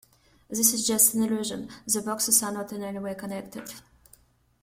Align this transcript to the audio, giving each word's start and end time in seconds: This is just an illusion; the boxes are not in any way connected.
This 0.49 0.73
is 0.73 0.87
just 0.87 1.13
an 1.13 1.21
illusion; 1.21 1.69
the 1.85 2.01
boxes 2.01 2.41
are 2.41 2.51
not 2.51 2.73
in 2.73 2.81
any 2.81 2.97
way 2.97 3.13
connected. 3.13 3.71